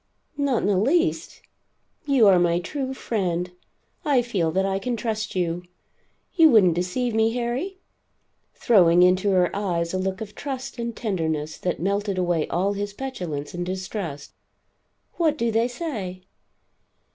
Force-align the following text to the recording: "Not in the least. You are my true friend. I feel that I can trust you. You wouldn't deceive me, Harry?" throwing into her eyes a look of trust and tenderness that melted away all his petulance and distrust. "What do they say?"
"Not 0.35 0.63
in 0.63 0.67
the 0.67 0.79
least. 0.79 1.43
You 2.07 2.27
are 2.27 2.39
my 2.39 2.59
true 2.59 2.91
friend. 2.91 3.51
I 4.03 4.23
feel 4.23 4.49
that 4.49 4.65
I 4.65 4.79
can 4.79 4.97
trust 4.97 5.35
you. 5.35 5.61
You 6.33 6.49
wouldn't 6.49 6.73
deceive 6.73 7.13
me, 7.13 7.33
Harry?" 7.33 7.77
throwing 8.55 9.03
into 9.03 9.29
her 9.29 9.55
eyes 9.55 9.93
a 9.93 9.99
look 9.99 10.19
of 10.19 10.33
trust 10.33 10.79
and 10.79 10.95
tenderness 10.97 11.55
that 11.59 11.79
melted 11.79 12.17
away 12.17 12.47
all 12.47 12.73
his 12.73 12.93
petulance 12.93 13.53
and 13.53 13.63
distrust. 13.63 14.33
"What 15.17 15.37
do 15.37 15.51
they 15.51 15.67
say?" 15.67 16.23